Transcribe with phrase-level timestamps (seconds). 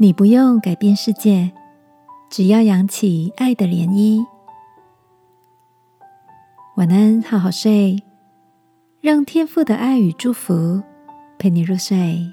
[0.00, 1.50] 你不用改变世界，
[2.30, 4.24] 只要扬起爱的涟漪。
[6.76, 8.00] 晚安，好好睡，
[9.00, 10.80] 让天父的爱与祝福
[11.36, 12.24] 陪你入睡。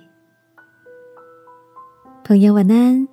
[2.24, 3.08] 朋友，晚安。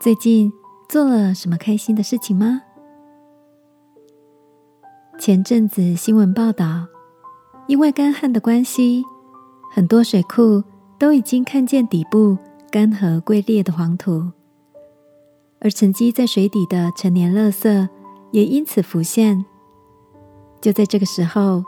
[0.00, 0.52] 最近
[0.88, 2.60] 做了什么开心的事情吗？
[5.16, 6.88] 前阵子新闻报道，
[7.68, 9.04] 因为干旱的关系，
[9.70, 10.64] 很多水库
[10.98, 12.36] 都已经看见底部。
[12.74, 14.32] 干涸龟裂的黄土，
[15.60, 17.88] 而沉积在水底的陈年垃圾
[18.32, 19.44] 也因此浮现。
[20.60, 21.62] 就在这个时候，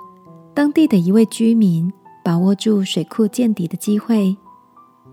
[0.52, 1.92] 当地的一位居民
[2.24, 4.36] 把握住水库见底的机会，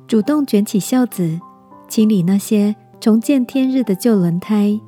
[0.08, 1.40] 主动卷起袖子
[1.88, 4.82] 清理那些重见天日的旧轮胎、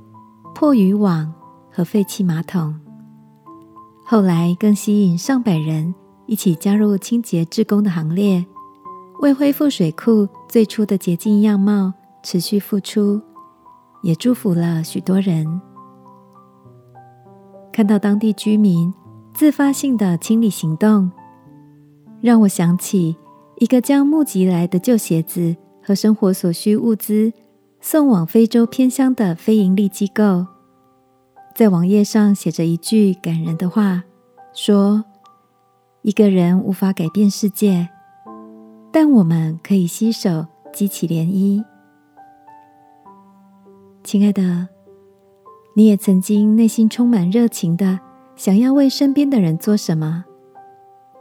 [0.56, 1.32] 破渔网
[1.72, 2.80] 和废弃马桶。
[4.04, 5.94] 后来更吸引上百人
[6.26, 8.44] 一起加入清洁志工的行列。
[9.22, 13.22] 为恢复水库最初的洁净样貌持续付出，
[14.04, 15.62] 也祝福了许多人。
[17.72, 18.94] 看到当地居民
[19.34, 21.12] 自发性的清理行动，
[22.22, 23.16] 让我想起
[23.58, 27.32] 一个将募集来的旧鞋子和生活所需物资
[27.82, 30.46] 送往非洲偏乡的非营利机构，
[31.56, 34.04] 在网页上写着一句感人的话，
[34.54, 35.04] 说
[36.04, 37.90] ：“一个人无法改变世界。”
[38.98, 41.62] 但我们可以携手激起涟漪，
[44.06, 44.70] 亲爱的，
[45.76, 48.00] 你也曾经内心充满热情的
[48.38, 50.24] 想要为身边的人做什么，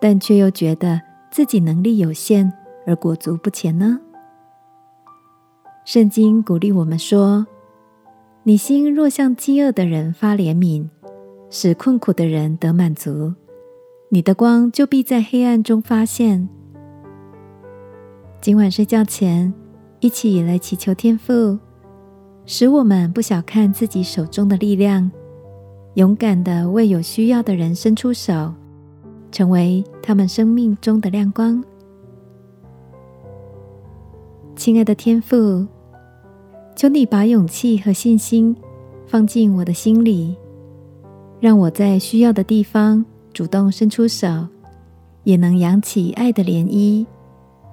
[0.00, 1.00] 但却又觉得
[1.32, 2.52] 自己能力有限
[2.86, 3.98] 而裹足不前呢？
[5.84, 7.44] 圣经鼓励我们说
[8.46, 10.88] ：“你心若向饥饿的人发怜悯，
[11.50, 13.34] 使困苦的人得满足，
[14.10, 16.48] 你的光就必在黑暗中发现。”
[18.44, 19.50] 今晚睡觉前，
[20.00, 21.58] 一起来祈求天父，
[22.44, 25.10] 使我们不小看自己手中的力量，
[25.94, 28.52] 勇敢的为有需要的人伸出手，
[29.32, 31.64] 成为他们生命中的亮光。
[34.54, 35.66] 亲爱的天父，
[36.76, 38.54] 求你把勇气和信心
[39.06, 40.36] 放进我的心里，
[41.40, 43.02] 让我在需要的地方
[43.32, 44.46] 主动伸出手，
[45.22, 47.06] 也能扬起爱的涟漪。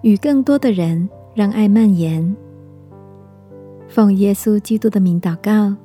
[0.01, 2.35] 与更多的人让爱蔓延，
[3.87, 5.75] 奉耶稣基督的名祷告，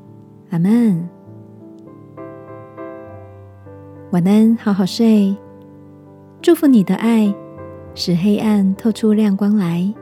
[0.50, 1.08] 阿门。
[4.12, 5.36] 晚安，好好睡。
[6.40, 7.34] 祝福你的爱，
[7.94, 9.92] 使黑暗透出亮光来。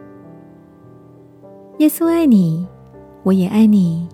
[1.79, 2.69] 耶稣爱你，
[3.25, 4.07] 我也爱你。